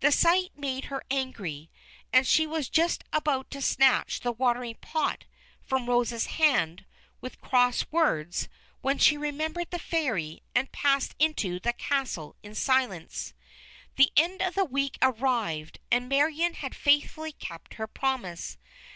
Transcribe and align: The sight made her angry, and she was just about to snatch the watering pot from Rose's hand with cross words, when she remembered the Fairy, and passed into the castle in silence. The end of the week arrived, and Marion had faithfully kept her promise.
The 0.00 0.10
sight 0.10 0.50
made 0.58 0.86
her 0.86 1.04
angry, 1.08 1.70
and 2.12 2.26
she 2.26 2.48
was 2.48 2.68
just 2.68 3.04
about 3.12 3.48
to 3.52 3.62
snatch 3.62 4.18
the 4.18 4.32
watering 4.32 4.74
pot 4.80 5.24
from 5.62 5.88
Rose's 5.88 6.26
hand 6.26 6.84
with 7.20 7.40
cross 7.40 7.86
words, 7.92 8.48
when 8.80 8.98
she 8.98 9.16
remembered 9.16 9.70
the 9.70 9.78
Fairy, 9.78 10.42
and 10.52 10.72
passed 10.72 11.14
into 11.20 11.60
the 11.60 11.74
castle 11.74 12.34
in 12.42 12.56
silence. 12.56 13.34
The 13.94 14.10
end 14.16 14.42
of 14.42 14.56
the 14.56 14.64
week 14.64 14.98
arrived, 15.00 15.78
and 15.92 16.08
Marion 16.08 16.54
had 16.54 16.74
faithfully 16.74 17.30
kept 17.30 17.74
her 17.74 17.86
promise. 17.86 18.58